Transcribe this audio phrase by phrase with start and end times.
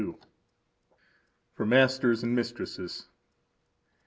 [1.53, 3.07] For Masters and Mistresses.